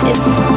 [0.00, 0.47] It's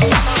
[0.00, 0.38] Yeah.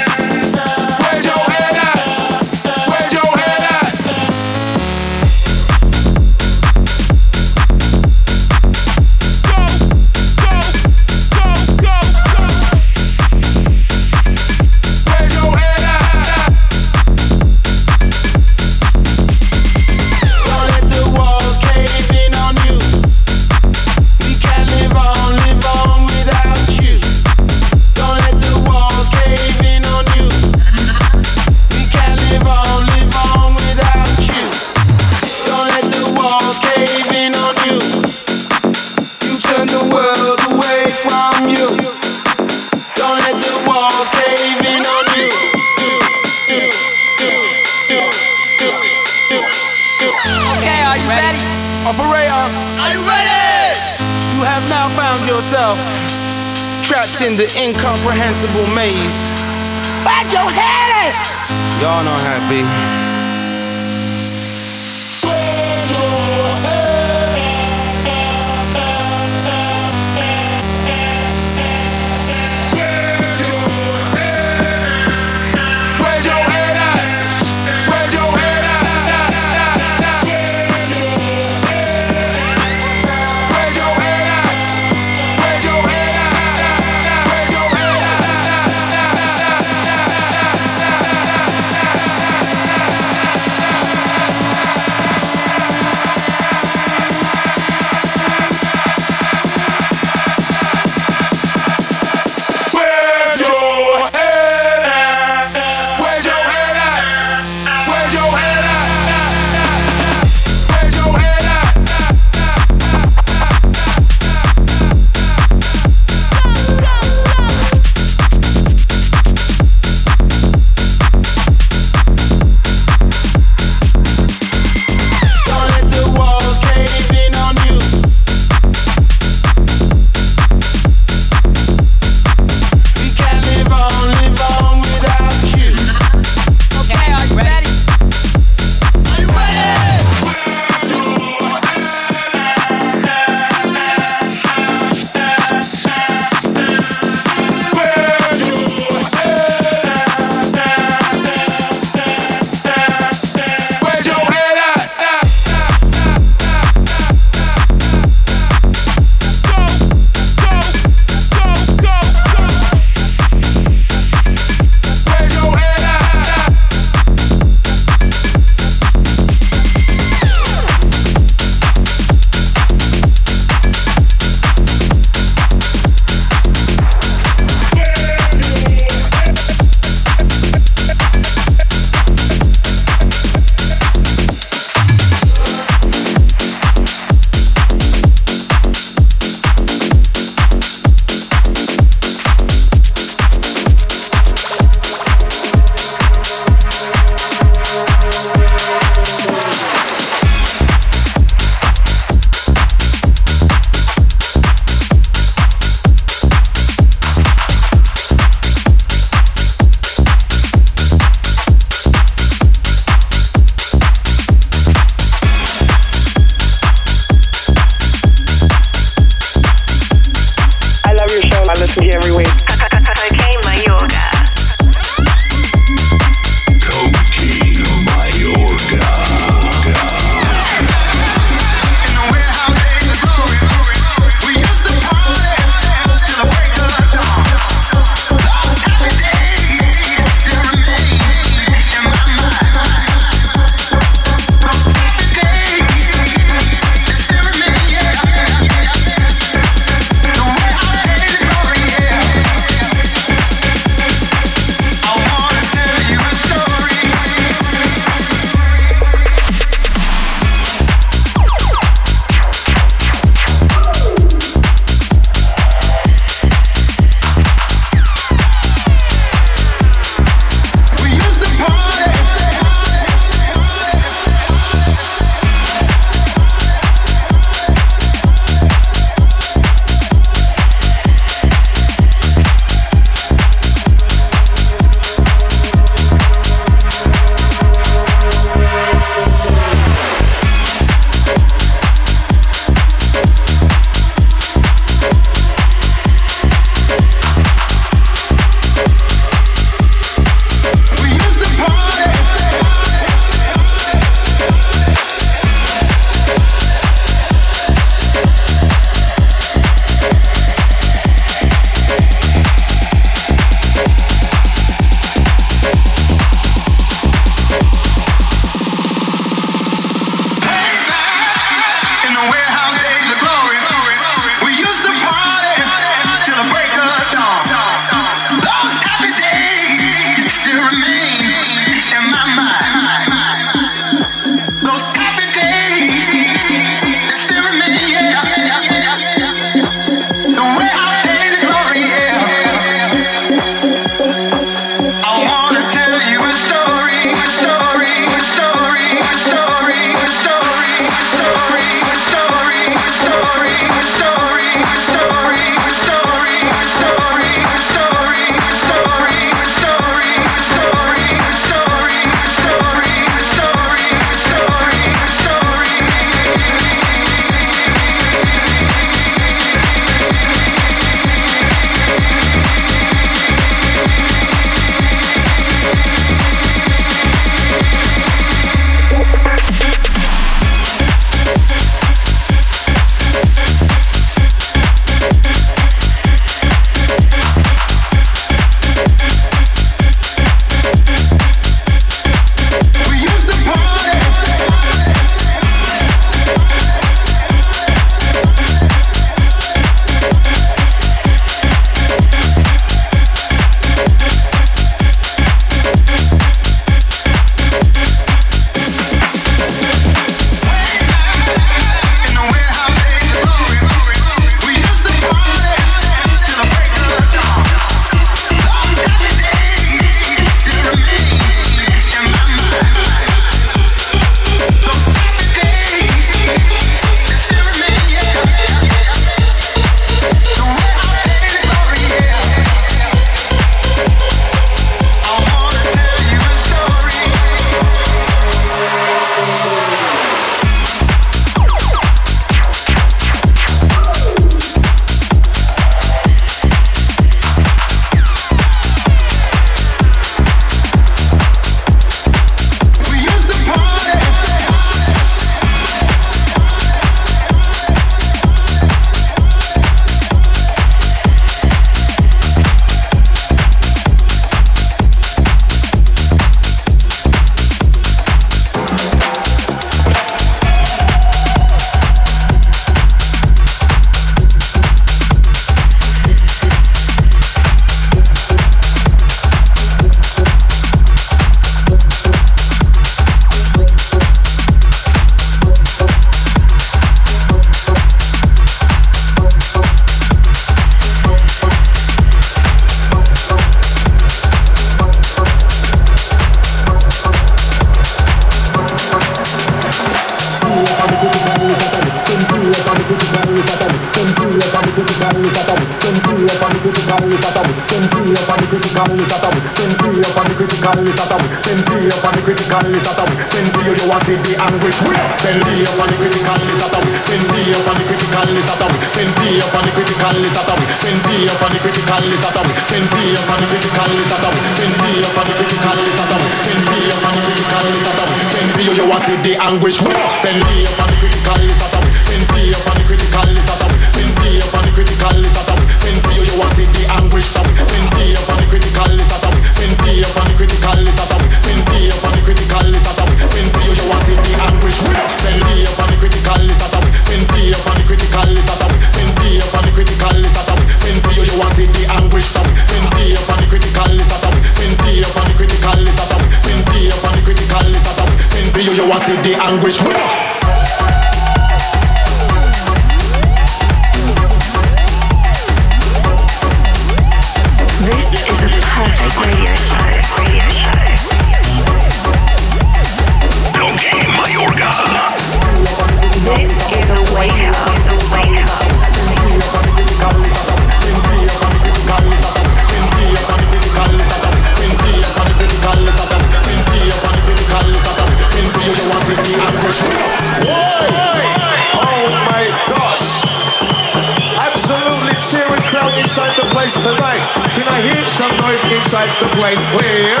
[596.62, 597.02] tonight.
[597.36, 600.00] Can I hear some noise inside the place, please?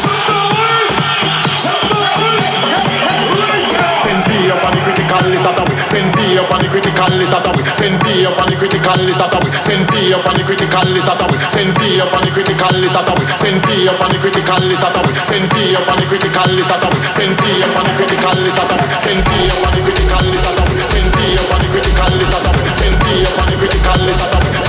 [0.00, 0.94] Some noise!
[1.58, 2.48] Some noise!
[4.00, 7.44] Send beer on the critical list that we send beer on the critical list that
[7.52, 11.06] we send beer on the critical list that we send beer on the critical list
[11.06, 14.62] that we send beer on the critical list that we send beer on the critical
[14.64, 17.92] list that we send beer on the critical list that we send beer on the
[17.98, 21.60] critical list that we send beer on the critical list that we send beer on
[21.60, 22.50] the critical list that
[23.40, 24.59] on the critical list that we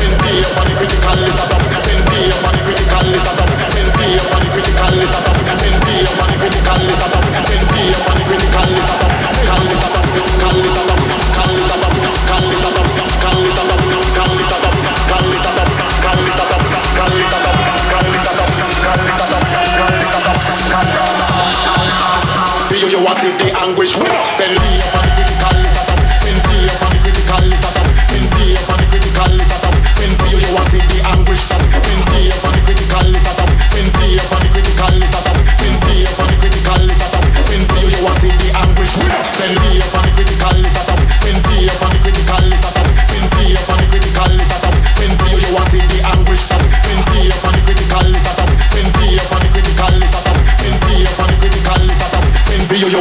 [23.72, 23.94] anguish.
[24.34, 25.01] Send me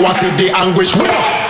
[0.00, 0.94] show us see the anguish.
[0.96, 1.49] Winner!